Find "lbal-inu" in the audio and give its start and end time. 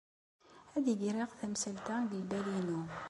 2.23-2.81